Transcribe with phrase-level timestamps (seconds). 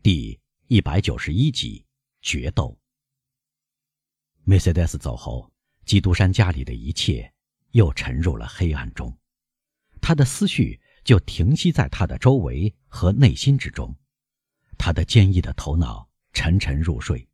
[0.00, 1.84] 第一百九十一集
[2.22, 2.78] 决斗。
[4.44, 5.52] 梅赛德斯走后，
[5.84, 7.32] 基督山家里的一切
[7.72, 9.18] 又沉入了黑暗中，
[10.00, 13.92] 他的思绪就停息在他的周围和内心之中，
[14.78, 17.28] 他的坚毅的头脑沉沉入睡，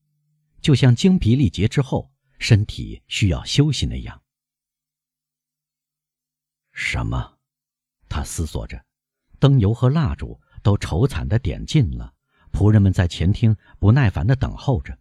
[0.63, 4.23] 就像精疲力竭之后身体需要休息那样。
[6.73, 7.39] 什么？
[8.09, 8.83] 他思索着，
[9.39, 12.14] 灯油和蜡烛都愁惨的点尽了。
[12.55, 14.97] 仆人们在前厅不耐烦的等候着。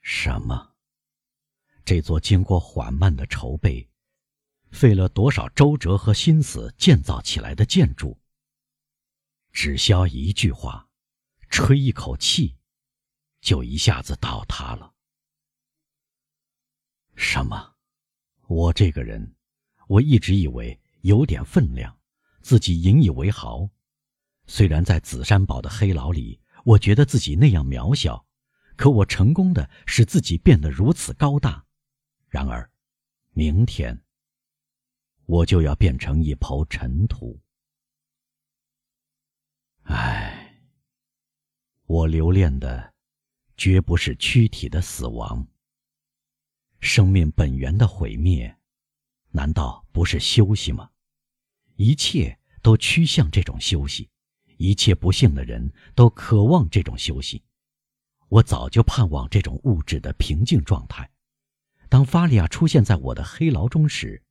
[0.00, 0.74] 什么？
[1.84, 3.88] 这座经过缓慢的筹备、
[4.72, 8.18] 费了多少周折和心思建造起来的建筑，
[9.52, 10.88] 只消一句话，
[11.48, 12.56] 吹一口气，
[13.40, 14.92] 就一下子倒塌了？
[17.14, 17.76] 什么？
[18.48, 19.36] 我这个人，
[19.86, 21.96] 我一直以为有点分量，
[22.40, 23.70] 自己引以为豪。
[24.54, 28.26] 虽然在紫山堡的黑牢里，我觉得自己那样渺小，
[28.76, 31.64] 可我成功的使自己变得如此高大。
[32.28, 32.70] 然而，
[33.30, 33.98] 明天
[35.24, 37.40] 我就要变成一抔尘土。
[39.84, 40.62] 唉，
[41.86, 42.92] 我留恋的
[43.56, 45.48] 绝不是躯体的死亡，
[46.78, 48.54] 生命本源的毁灭，
[49.30, 50.90] 难道不是休息吗？
[51.76, 54.11] 一切都趋向这种休息。
[54.62, 57.42] 一切不幸的人都渴望这种休息，
[58.28, 61.10] 我早就盼望这种物质的平静状态。
[61.88, 64.22] 当法利亚出现在我的黑牢中时，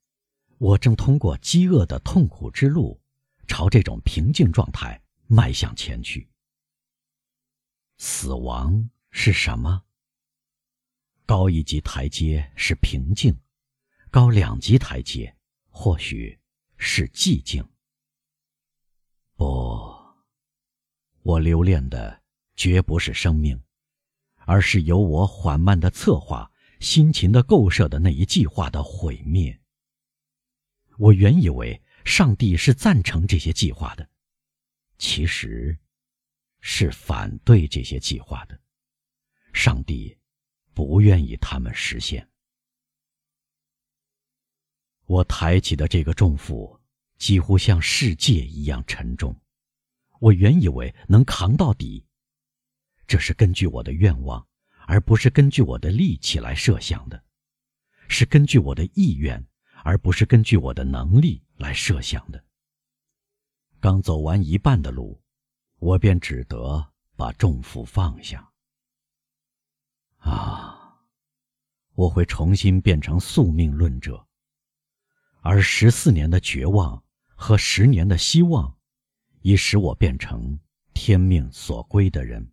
[0.58, 3.02] 我正通过饥饿的痛苦之路，
[3.46, 6.30] 朝这种平静状态迈向前去。
[7.98, 9.84] 死亡是什么？
[11.26, 13.38] 高一级台阶是平静，
[14.10, 15.36] 高两级台阶
[15.70, 16.40] 或许
[16.78, 17.62] 是寂静。
[19.36, 19.91] 不。
[21.24, 22.22] 我留恋的
[22.56, 23.62] 绝不是生命，
[24.46, 29.60] 而是由我缓慢的策划、辛勤的构设的那一计划的毁灭。
[30.98, 34.10] 我原以为上帝是赞成这些计划的，
[34.98, 35.78] 其实，
[36.60, 38.60] 是反对这些计划的。
[39.54, 40.18] 上帝
[40.74, 42.28] 不愿意他们实现。
[45.06, 46.80] 我抬起的这个重负，
[47.18, 49.36] 几乎像世界一样沉重。
[50.22, 52.06] 我原以为能扛到底，
[53.08, 54.48] 这是根据我的愿望，
[54.86, 57.18] 而不是根据我的力气来设想的；
[58.08, 59.44] 是根据我的意愿，
[59.84, 62.44] 而不是根据我的能力来设想的。
[63.80, 65.20] 刚走完一半的路，
[65.80, 68.48] 我便只得把重负放下。
[70.18, 71.00] 啊，
[71.94, 74.28] 我会重新变成宿命论者，
[75.42, 77.04] 而十四年的绝望
[77.36, 78.78] 和十年的希望。
[79.42, 80.60] 已使我变成
[80.94, 82.52] 天命所归的人。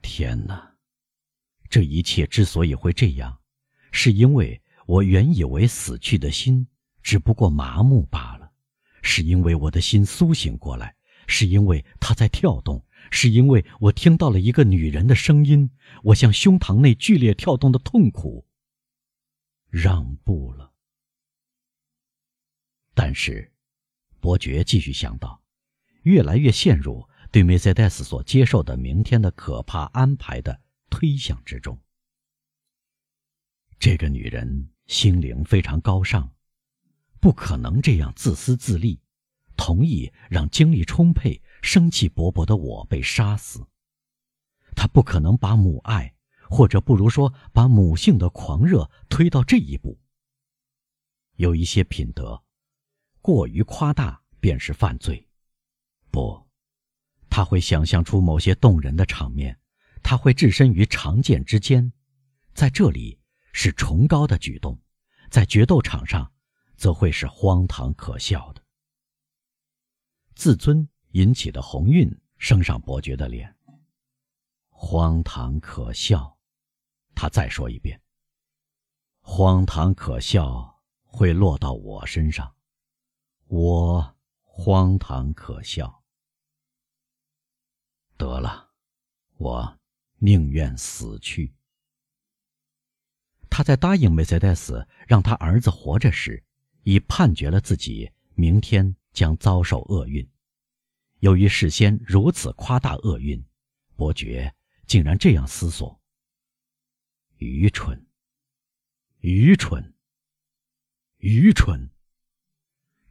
[0.00, 0.76] 天哪，
[1.68, 3.40] 这一切之所以会这样，
[3.92, 6.66] 是因为我原以为死去的心
[7.02, 8.52] 只不过麻木罢了，
[9.02, 15.70] 是因为我的心苏醒过来，是因为它在跳动，是因为我听到了一个女人的声音，
[16.02, 18.46] 我向胸膛内剧烈跳动的痛苦
[19.68, 20.72] 让步了。
[22.94, 23.51] 但是。
[24.22, 25.42] 伯爵继续想到，
[26.02, 31.76] 越来越陷入对梅赛德斯所接受的明天的可怕安排的推想之中。
[33.80, 36.30] 这个女人心灵非常高尚，
[37.20, 39.00] 不可能这样自私自利，
[39.56, 43.66] 同意让精力充沛、生气勃勃的我被杀死。
[44.76, 46.14] 她不可能把母爱，
[46.48, 49.98] 或者不如说把母性的狂热推到这一步。
[51.34, 52.44] 有一些品德。
[53.22, 55.26] 过于夸大便是犯罪，
[56.10, 56.44] 不，
[57.30, 59.56] 他会想象出某些动人的场面，
[60.02, 61.92] 他会置身于长剑之间，
[62.52, 63.20] 在这里
[63.52, 64.76] 是崇高的举动，
[65.30, 66.32] 在决斗场上，
[66.76, 68.62] 则会是荒唐可笑的。
[70.34, 73.54] 自尊引起的红晕升上伯爵的脸。
[74.68, 76.36] 荒唐可笑，
[77.14, 78.02] 他再说一遍。
[79.20, 82.52] 荒唐可笑会落到我身上。
[83.54, 86.02] 我荒唐可笑，
[88.16, 88.70] 得了，
[89.36, 89.78] 我
[90.16, 91.54] 宁愿死去。
[93.50, 96.42] 他在答应梅赛德斯让他儿子活着时，
[96.84, 100.26] 已判决了自己明天将遭受厄运。
[101.18, 103.44] 由于事先如此夸大厄运，
[103.96, 104.54] 伯爵
[104.86, 106.00] 竟然这样思索：
[107.36, 108.06] 愚蠢，
[109.18, 109.94] 愚蠢，
[111.18, 111.91] 愚蠢。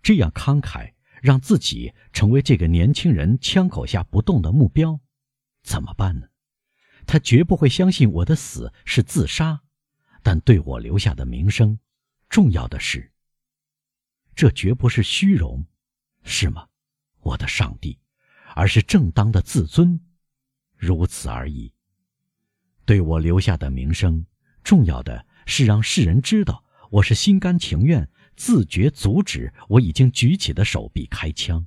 [0.01, 5.00] 这样慷慨，让自己成为这个年轻人枪口下不动的目标，
[5.63, 6.27] 怎么办呢？
[7.06, 9.62] 他绝不会相信我的死是自杀，
[10.21, 11.80] 但对我留下的名声，
[12.30, 13.12] 重要的是，
[14.36, 15.65] 这绝不是虚荣，
[16.24, 16.68] 是吗，
[17.21, 18.00] 我的上帝？
[18.53, 20.00] 而是正当的自尊，
[20.75, 21.74] 如此而已。
[22.83, 24.25] 对我留下的名声，
[24.62, 31.66] 重要的是让世人知道我是心甘情愿、自觉阻止我已经举起的手臂开枪。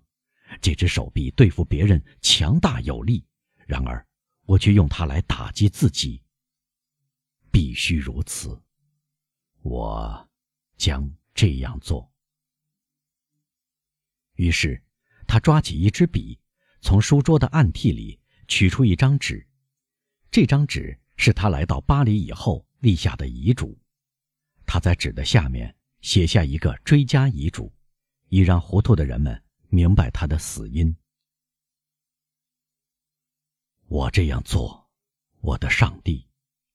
[0.61, 3.25] 这只手臂对付别人强大有力，
[3.67, 4.07] 然而。
[4.47, 6.23] 我却用它来打击自己。
[7.51, 8.63] 必须如此，
[9.63, 10.29] 我
[10.77, 12.13] 将这样做。
[14.35, 14.83] 于是，
[15.27, 16.39] 他抓起一支笔，
[16.83, 19.49] 从书桌的暗屉里取出一张纸。
[20.31, 23.81] 这张纸是他来到巴黎以后立下的遗嘱。
[24.67, 25.75] 他在纸的下面
[26.05, 27.73] 写下一个追加遗嘱，
[28.29, 30.95] 以让糊涂的人们明白他的死因。
[33.87, 34.87] 我这样做，
[35.41, 36.29] 我的上帝，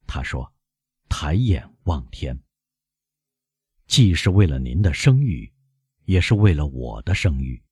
[0.08, 0.52] 他说，
[1.10, 2.36] 抬眼望天。
[3.86, 5.54] 既是为了您的声誉，
[6.06, 7.64] 也是为了我的声誉。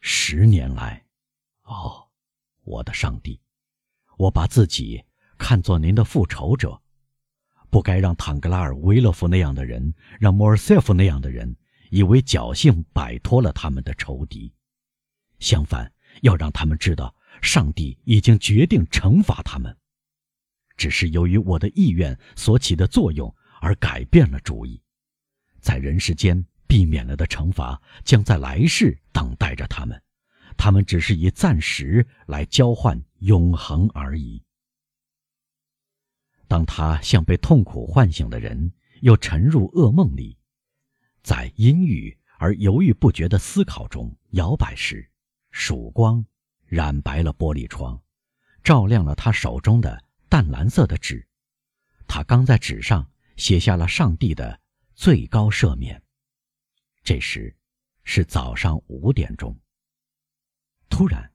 [0.00, 1.06] 十年来，
[1.62, 2.10] 哦，
[2.62, 3.40] 我的上帝，
[4.18, 5.00] 我把自己
[5.38, 6.82] 看作您的复仇者，
[7.70, 11.56] 不该让坦格拉尔·维勒夫那样的人，让莫尔塞夫那样的人，
[11.90, 14.52] 以为侥幸摆脱了他们的仇敌。
[15.38, 15.90] 相反，
[16.22, 17.14] 要让他们知道。
[17.40, 19.74] 上帝已经决定惩罚他们，
[20.76, 24.82] 只是由于我的意愿所起的作用而改变了主意。
[25.60, 30.02] 在人世间避免了的惩罚，将在来世等待着他们。
[30.56, 34.42] 他们只是以暂时来交换永恒而已。
[36.50, 40.36] 当他像被痛苦唤醒的人，又沉入噩梦里，
[41.22, 45.08] 在阴郁而犹豫不决的思考中摇摆时，
[45.52, 46.26] 曙光。
[46.66, 48.00] 染白了玻璃窗，
[48.62, 51.26] 照亮了他手中的淡蓝色的纸。
[52.06, 54.60] 他刚在纸上写下了上帝的
[54.94, 56.00] 最高赦免。
[57.02, 57.56] 这时，
[58.04, 59.58] 是早上五点钟。
[60.88, 61.32] 突然，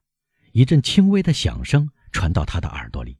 [0.52, 3.18] 一阵轻微的响声传到他的耳朵里。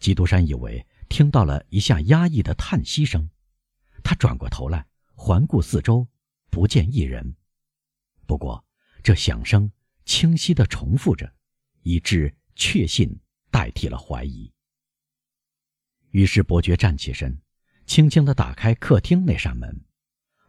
[0.00, 3.28] 基督山以为听到了一下压抑的叹息声。
[4.04, 6.06] 他转过头来，环顾四周，
[6.50, 7.36] 不见一人。
[8.26, 8.64] 不过，
[9.02, 9.70] 这响声
[10.04, 11.32] 清晰地重复着。
[11.86, 13.16] 以致确信
[13.48, 14.52] 代替了怀疑。
[16.10, 17.40] 于是伯爵站起身，
[17.86, 19.84] 轻轻地打开客厅那扇门。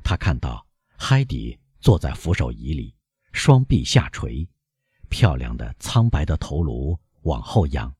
[0.04, 0.66] 他看到
[0.98, 2.96] 海迪坐在扶手椅里，
[3.34, 4.50] 双臂下垂，
[5.10, 7.96] 漂亮的苍白的头颅往后仰。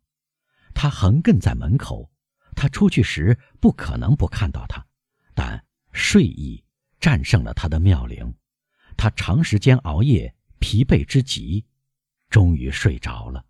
[0.74, 2.12] 他横亘在门口。
[2.58, 4.84] 他出去时不可能不看到他，
[5.36, 5.64] 但
[5.94, 6.66] 睡意
[7.00, 8.34] 战胜了他的妙龄。
[8.98, 11.64] 他长时间熬夜，疲惫之极。
[12.30, 13.46] 终于睡着了。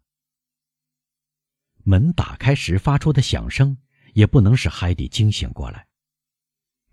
[1.83, 3.75] 门打开时发出的响声
[4.13, 5.88] 也不能使海蒂惊醒过来。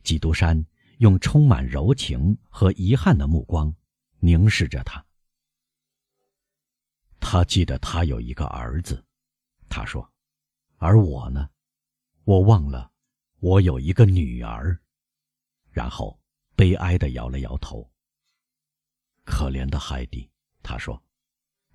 [0.04, 0.64] 基督山
[0.98, 3.74] 用充满柔情和遗憾的目光
[4.20, 5.04] 凝视着他。
[7.18, 9.04] 他记得他有一个儿子，
[9.68, 10.10] 他说，
[10.76, 11.50] 而我呢，
[12.24, 12.90] 我忘了
[13.38, 14.80] 我有一个女儿。
[15.70, 16.20] 然后
[16.56, 17.90] 悲哀的摇了摇头。
[19.24, 20.30] 可怜的海蒂，
[20.62, 21.02] 他说。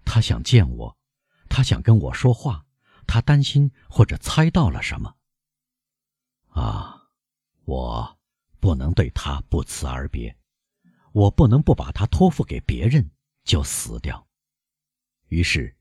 [0.06, 0.98] 他想见我，
[1.50, 2.66] 他想跟我说话，
[3.06, 5.16] 他担心或者猜到了什么。
[6.48, 7.12] 啊，
[7.66, 8.20] 我
[8.60, 10.36] 不能对他不辞而别，
[11.12, 13.12] 我不能不把他托付给别人
[13.44, 14.28] 就死掉。
[15.28, 15.78] 于是，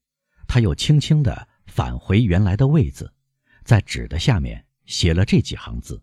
[0.47, 3.15] 他又轻轻地返回原来的位子，
[3.69, 6.03] 在纸的下面写了这几行字：“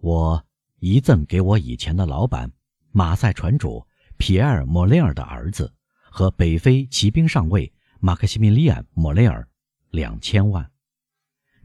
[0.00, 0.42] 我
[0.78, 2.50] 遗赠给我以前的老板
[2.90, 3.86] 马赛船主
[4.16, 5.70] 皮埃尔·莫雷尔的儿子。”
[6.14, 9.48] 和北非骑兵上尉马克西米利安·莫雷尔
[9.90, 10.70] 两千万，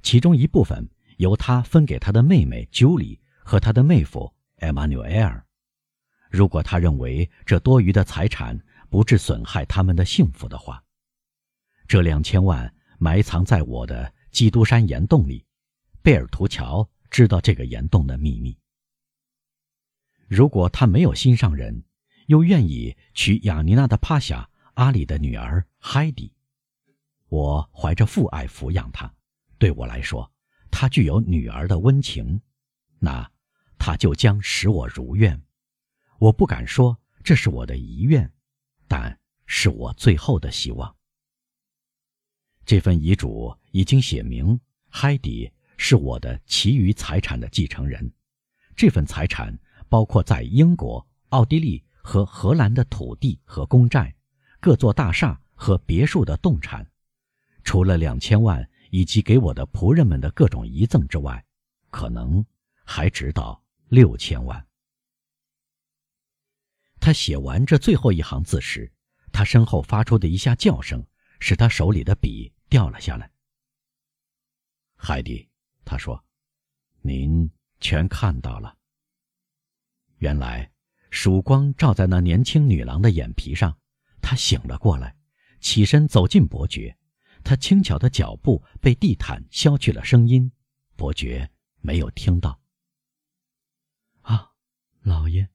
[0.02, 5.46] 其中一部分由他分给他的妹妹朱莉和他的妹夫艾玛纽埃尔。
[6.30, 8.58] 如果他认为这多余的财产
[8.90, 10.82] 不致损害他们的幸福的话，
[11.86, 15.44] 这两千万埋藏在我的基督山岩洞里。
[16.04, 18.56] 贝尔图乔知道这个岩洞的秘密。
[20.28, 21.84] 如果他没有心上人。
[22.28, 26.34] 又愿意娶雅尼娜的帕夏阿里的女儿海迪，
[27.30, 29.10] 我怀着父爱抚养她，
[29.58, 30.30] 对我来说，
[30.70, 32.42] 她具有女儿的温情，
[33.00, 33.32] 那
[33.80, 35.42] 她就将使我如愿。
[36.20, 38.30] 我不敢说这是我的遗愿，
[38.90, 40.97] 但是我最后的希望。
[42.68, 44.60] 这份遗嘱已经写明，
[44.90, 48.12] 海迪是我的其余财产的继承人，
[48.76, 49.58] 这份财产
[49.90, 51.84] 包括在英国、奥地利。
[52.10, 54.16] 和荷兰的土地和公债，
[54.62, 56.90] 各座大厦和别墅的动产，
[57.66, 61.44] 除了两千万以及给我的仆人们的各种遗赠之外，
[61.90, 62.46] 可能
[62.86, 64.66] 还值到六千万。
[67.02, 68.90] 他写完这最后一行字时，
[69.34, 71.06] 他身后发出的一下叫声，
[71.42, 73.32] 使他手里的笔掉了下来。
[74.96, 75.50] 海蒂，
[75.86, 76.24] 他说
[77.02, 78.78] ：“您全看到了。”
[80.18, 80.72] 原来，
[81.12, 83.78] 曙光照在那年轻女郎的眼皮上，
[84.22, 85.16] 她醒了过来，
[85.62, 86.98] 起身走进伯爵。
[87.44, 90.52] 她轻巧的脚步被地毯消去了声音，
[90.96, 92.60] 伯爵没有听到。
[94.22, 94.52] 啊，
[95.02, 95.48] 老爷。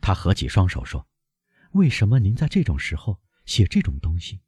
[0.00, 1.08] 他合起双手说
[1.72, 4.40] ：“为什么您在这种时候写这种东西？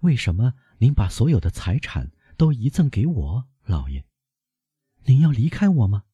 [0.00, 4.04] 为什么您把所有的财产都遗赠给我，老爷？
[5.04, 6.04] 您要离开我吗？”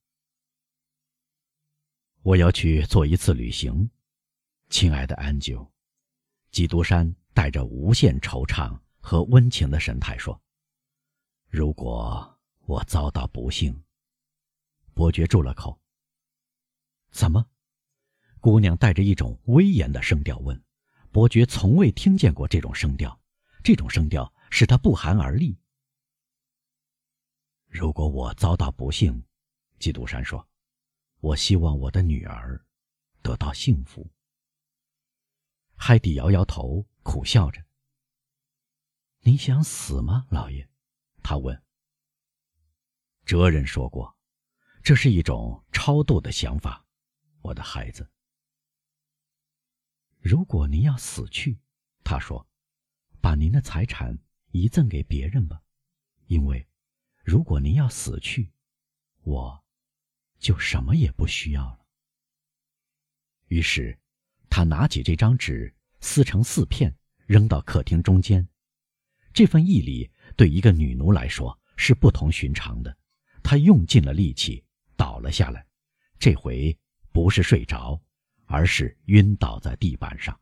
[2.23, 3.91] 我要去做一次旅行，
[4.71, 5.71] 亲爱的安九。
[6.51, 10.41] 基督山带着无限惆怅和温情的神态说
[11.51, 13.85] ：“如果我遭到不幸。”
[14.95, 15.79] 伯爵住了口。
[17.11, 17.45] 怎么？
[18.41, 20.65] 姑娘带着一种威严的声调问
[21.13, 23.21] ：“伯爵从未听见过这种声调，
[23.63, 25.59] 这种声调使他不寒而栗。”
[27.67, 29.21] 如果我遭到不幸，
[29.81, 30.49] 基督山说
[31.19, 32.65] ：“我希望我的女儿
[33.21, 34.09] 得到幸福。”
[35.75, 37.65] 海蒂摇摇头，苦笑着
[39.27, 40.71] ：“你想死吗，老爷？”
[41.21, 41.61] 他问。
[43.25, 44.17] 哲人说过
[44.85, 46.87] ：“这是一种超度的想法，
[47.43, 48.09] 我的孩子。”
[50.23, 51.59] 如果您要死去，
[52.05, 52.47] 他说
[53.21, 54.17] ：“把您的财产
[54.55, 55.61] 遗赠给别人吧，
[56.29, 56.65] 因为
[57.25, 58.53] 如果您要死去，
[59.25, 59.65] 我
[60.39, 61.81] 就什么也不需要了。”
[63.51, 63.99] 于是，
[64.49, 66.97] 他拿起这张纸，撕成四片，
[67.27, 68.49] 扔到客厅中间。
[69.33, 72.97] 这份毅力对一个女奴来说是不同寻常的。
[73.43, 74.65] 她用尽了力气，
[74.97, 75.67] 倒了下来。
[76.21, 76.79] 这回
[77.11, 78.01] 不是睡着。
[78.47, 80.39] 而是晕倒在地板上。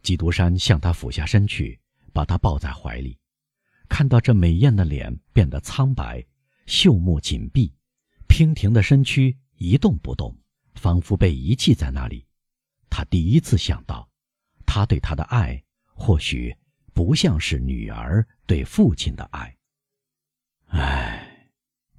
[0.00, 1.78] 基督山向他俯下身去，
[2.16, 3.18] 把他抱在怀里，
[3.90, 6.24] 看到这美艳的脸变得苍白，
[6.64, 7.70] 秀目紧闭，
[8.26, 10.34] 娉婷的身躯一动不动，
[10.76, 12.26] 仿佛被遗弃在那里。
[12.88, 14.08] 他第一次想到，
[14.64, 16.56] 他对她的爱或许
[16.94, 19.54] 不像是女儿对父亲的爱。
[20.68, 21.50] 唉，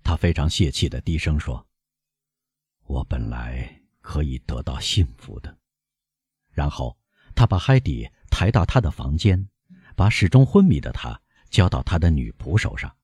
[0.02, 1.64] 他非常泄气的低声说
[2.88, 3.72] ：“我本来……”
[4.02, 5.58] 可以得到幸福的。
[6.50, 6.98] 然后，
[7.36, 9.50] 他把海底抬到他的房间，
[9.98, 12.96] 把始终昏迷的他交到他的女仆手上。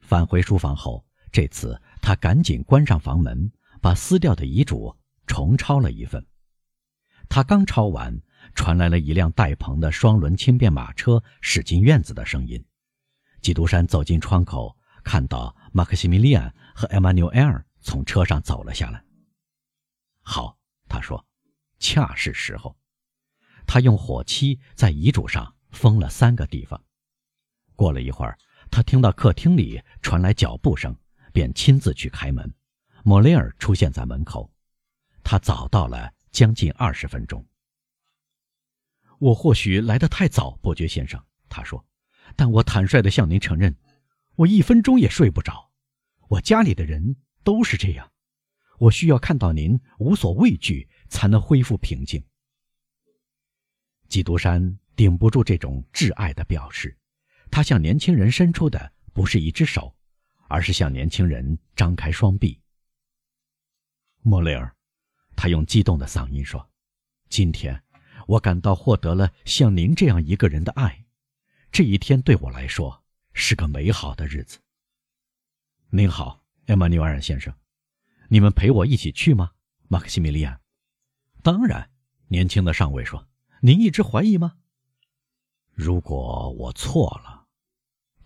[0.00, 6.26] 返回书房后，这次他赶紧关上房门，把撕掉的遗嘱重抄了一份。
[7.28, 8.20] 他刚抄完，
[8.56, 12.62] 传来了一辆带棚的双轮轻便马车驶进院子的声音。
[13.40, 19.04] 基督山走进窗口，看到马克西米利安和艾玛纽埃尔从车上走了下来。
[20.22, 20.58] 好，
[20.88, 21.24] 他说，
[21.78, 22.76] 恰是时候。
[23.64, 26.82] 他用火漆在遗嘱上封了三个地方。
[27.74, 28.38] 过了一会儿，
[28.70, 30.96] 他听到客厅里传来脚步声，
[31.32, 32.54] 便亲自去开门。
[33.02, 34.52] 莫雷尔出现在门口，
[35.24, 37.44] 他早到了将近二十分钟。
[39.18, 41.84] 我或许来得太早，伯爵先生，他说，
[42.36, 43.76] 但我坦率地向您承认，
[44.36, 45.70] 我一分钟也睡不着。
[46.28, 48.12] 我家里的人都是这样。
[48.78, 52.24] 我需要看到您无所畏惧，才能恢复平静。
[54.08, 56.96] 基督山顶不住这种挚爱的表示，
[57.50, 59.94] 他向年轻人伸出的不是一只手，
[60.48, 62.60] 而是向年轻人张开双臂。
[64.20, 64.74] 莫雷尔，
[65.34, 66.70] 他用激动的嗓音说
[67.28, 67.82] ：“今天，
[68.26, 71.04] 我感到获得了像您这样一个人的爱，
[71.70, 74.58] 这一天对我来说是个美好的日子。”
[75.90, 77.52] 您好，艾玛纽尔先生。
[78.28, 79.52] 你们陪我一起去吗，
[79.88, 80.60] 马克西米利安？
[81.42, 81.90] 当然，
[82.28, 83.28] 年轻的上尉说。
[83.64, 84.56] 您一直怀疑吗？
[85.74, 87.46] 如果我错了，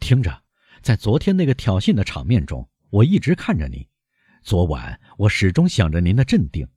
[0.00, 0.42] 听着，
[0.82, 3.88] 在昨天那个挑衅的场面中，我一直看着你。
[4.42, 6.68] 昨晚我始终想着您的镇定，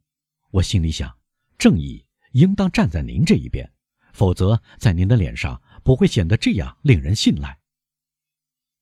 [0.52, 1.18] 我心里想，
[1.58, 3.72] 正义应当站在您这一边，
[4.14, 7.60] 否则在您的脸上不会显得这样令人信赖。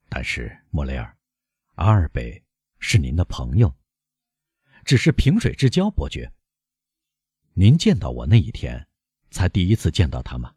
[0.10, 1.18] 但是莫雷尔，
[1.76, 2.44] 阿尔贝
[2.80, 3.74] 是您的朋友。
[4.86, 6.32] 只是萍水之交，伯爵。
[7.54, 8.88] 您见到我那一天，
[9.32, 10.54] 才第一次见到他吗？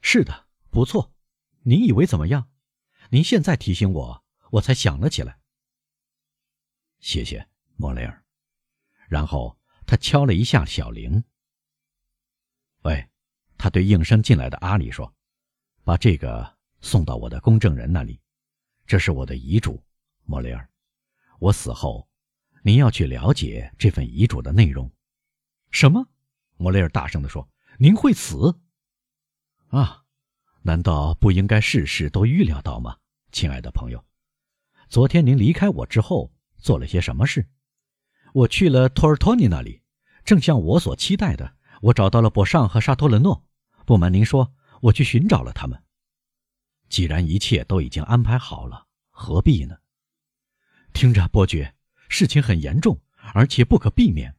[0.00, 1.12] 是的，不错。
[1.62, 2.48] 您以为怎么样？
[3.10, 5.38] 您现在提醒我，我才想了起来。
[7.00, 8.24] 谢谢，莫雷尔。
[9.08, 11.22] 然后他敲了一下小铃。
[12.82, 13.08] 喂，
[13.56, 15.14] 他对应声进来的阿里说
[15.84, 18.20] ：“把这个送到我的公证人那里，
[18.86, 19.82] 这是我的遗嘱，
[20.24, 20.68] 莫雷尔。
[21.38, 22.08] 我死后，
[22.62, 24.90] 您要去了解这份遗嘱的内容。”
[25.70, 26.06] 什么？
[26.56, 27.48] 莫雷尔大声地说
[27.78, 28.60] ：“您会死？
[29.68, 30.04] 啊，
[30.62, 32.96] 难道不应该事事都预料到吗，
[33.32, 34.04] 亲爱的朋友？
[34.88, 37.48] 昨天您离开我之后做了些什么事？
[38.34, 39.82] 我去了托尔托尼那里，
[40.24, 43.44] 正像我所期待的，我找到了博尚和沙托勒诺。
[43.86, 45.82] 不瞒您说，我去寻找了他们。
[46.88, 49.78] 既然一切都已经安排好了，何必呢？
[50.92, 51.74] 听着，伯爵，
[52.08, 53.00] 事情很严重，
[53.32, 54.34] 而且不可避免。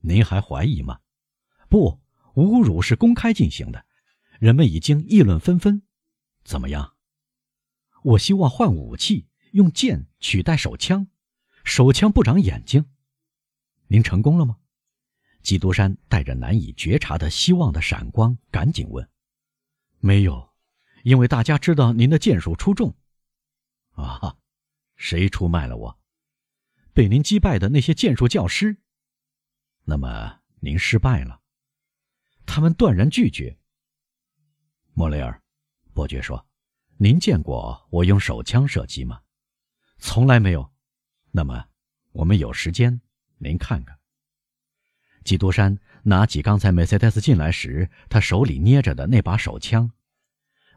[0.00, 1.00] 您还怀疑吗？
[1.68, 2.00] 不，
[2.34, 3.84] 侮辱是公开进行的，
[4.38, 5.82] 人们已经议论纷纷。
[6.44, 6.94] 怎么样？
[8.02, 11.06] 我希望换武器，用剑取代手枪。
[11.64, 12.84] 手枪不长眼睛。
[13.86, 14.58] 您成功了吗？
[15.42, 19.08] 基督山带着难以觉察的希望的闪光，赶紧问
[20.00, 20.54] ：“没有，
[21.02, 22.94] 因为大家知道您的剑术出众。
[23.92, 24.36] 啊，
[24.96, 25.98] 谁出卖了我？
[26.92, 28.78] 被您击败的那些剑术教师。
[29.84, 31.40] 那么您失败了。
[32.46, 33.58] 他们断然拒绝。
[34.96, 35.42] 莫雷尔，
[35.92, 36.46] 伯爵说
[36.98, 39.20] ：“您见过我用手枪射击吗？”
[39.98, 40.72] 从来没有。
[41.32, 41.64] 那么，
[42.12, 43.00] 我们有时间，
[43.38, 43.98] 您看看。
[45.24, 49.90] 基督山拿起刚才梅赛德斯进来时他手里捏着的那把手枪，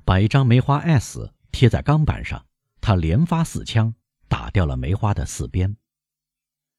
[0.03, 2.47] 把一张梅花 S 贴在钢板上，
[2.81, 3.93] 他连发四枪，
[4.27, 5.77] 打掉了梅花的四边。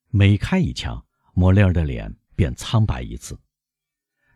[0.08, 3.38] 每开一枪，莫雷尔的脸便苍白一次。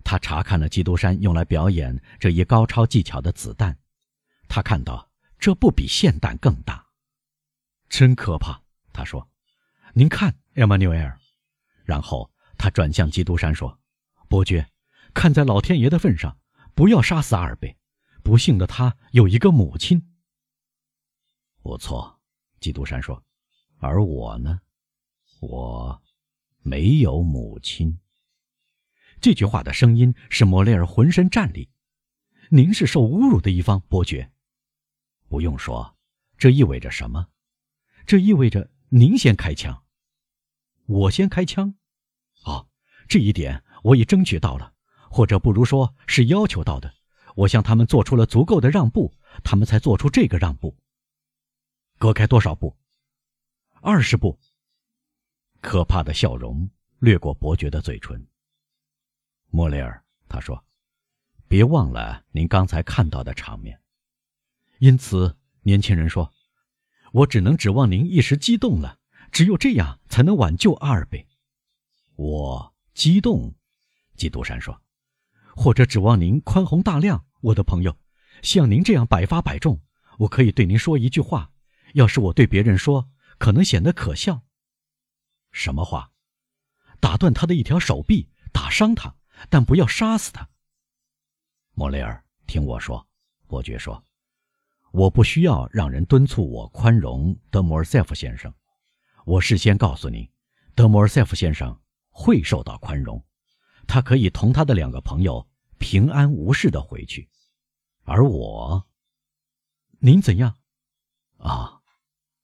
[0.04, 3.78] 他查看了基督山用来表演这一高超技巧的子弹，
[4.49, 6.87] 他看到这不比霰弹更大，
[7.88, 8.62] 真可怕。
[8.92, 9.28] 他说。
[9.94, 11.21] 您看，埃马纽埃尔
[11.85, 13.78] 然后他转向基督山说
[14.26, 14.66] ：“伯爵，
[15.12, 16.38] 看在老天爷的份上，
[16.75, 17.76] 不要杀死阿尔贝。
[18.23, 20.14] 不幸的他有一个母亲。”
[21.61, 22.23] 不错，
[22.58, 23.23] 基督山说
[23.80, 24.62] ：“而我呢？
[25.41, 26.02] 我
[26.62, 28.00] 没有母亲。”
[29.23, 31.71] 这句话的声音使莫雷尔浑身战栗。
[32.50, 34.32] 您是受侮辱的一方，伯爵。
[35.28, 35.97] 不用说，
[36.37, 37.28] 这意味着什么？
[38.04, 39.85] 这意味着您先开枪。
[40.87, 41.76] 我先开枪，
[42.43, 42.67] 啊，
[43.06, 44.75] 这一点我已争取到了，
[45.08, 46.93] 或者不如说是要求到的。
[47.37, 50.76] 我向他们做出了足够的让步，他们才做出这个让步。
[51.97, 52.76] 隔开多少步？
[53.80, 54.37] 二十步。
[55.61, 58.26] 可怕的笑容掠过伯爵的嘴唇。
[59.54, 60.65] 莫雷尔，他说
[61.47, 63.78] ：“别忘了您刚才看到的场面。”
[64.80, 66.32] 因此，年轻人说
[67.12, 68.99] ：“我只能指望您一时激动了。”
[69.30, 71.28] 只有这样才能挽救阿尔贝。
[72.17, 73.54] 我激动，
[74.17, 74.82] 基督山说
[75.54, 77.99] ：“或者指望您宽宏大量，我的朋友，
[78.43, 79.80] 像您这样百发百中。
[80.19, 81.50] 我可以对您说一句话，
[81.93, 84.45] 要是我对别人说，可能显得可笑。
[85.50, 86.12] 什么话？
[87.00, 89.15] 打断他的一条手臂，打伤他，
[89.49, 90.49] 但不要杀死他。”
[91.75, 93.07] 莫雷尔，听我说，
[93.47, 94.05] 伯爵说
[94.93, 98.52] ：“我不需要让人敦促我宽容德摩尔塞夫先生。”
[99.25, 100.31] 我事先告诉你，
[100.75, 103.25] 德摩尔塞夫先生会受到宽容，
[103.87, 107.31] 他可以同他的两个朋友平安无事的回去，
[108.02, 108.85] 而我，
[110.00, 110.59] 您怎样？
[111.39, 111.81] 啊，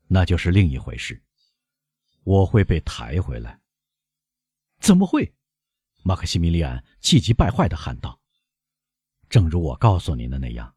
[0.06, 1.20] 那就是另一回事。
[2.22, 3.60] 我会被抬回来。
[4.78, 5.34] 怎么会？
[6.02, 8.20] 马克西米利安气急败坏地喊道
[9.28, 10.74] ：“正如我告诉您的那样，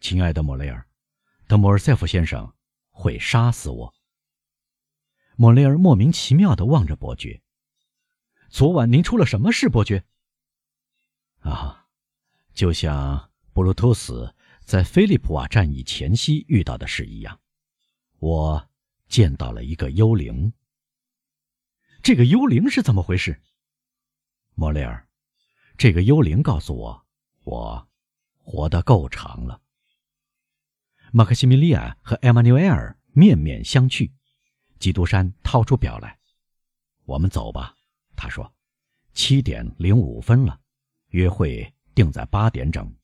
[0.00, 0.86] 亲爱的莫雷尔，
[1.46, 2.52] 德莫尔塞夫先生
[2.90, 3.94] 会杀死我。”
[5.36, 7.42] 莫雷尔莫名其妙地望着伯爵。
[8.50, 10.04] 昨晚您出了什么事，伯爵？
[11.40, 11.88] 啊，
[12.52, 14.34] 就像布鲁托斯
[14.64, 17.40] 在菲利普瓦战役前夕遇到的事一样，
[18.18, 18.68] 我
[19.08, 20.52] 见到了一个幽灵。
[22.02, 23.42] 这个幽灵是怎么回事？
[24.54, 25.08] 莫雷尔，
[25.76, 27.06] 这个幽灵告诉我，
[27.44, 27.88] 我
[28.38, 29.60] 活得够长了。
[31.12, 34.10] 马克西米利安和艾玛纽埃尔面面相觑。
[34.78, 36.18] 基督山掏出表来，
[37.04, 37.74] 我们走吧。
[38.16, 38.52] 他说
[39.14, 40.60] ：“七点零五分了，
[41.08, 42.94] 约会定在八点整。”